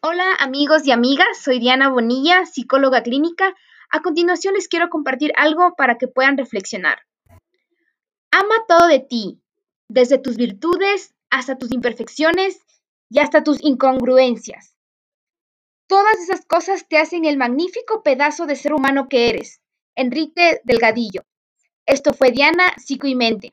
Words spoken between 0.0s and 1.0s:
Hola amigos y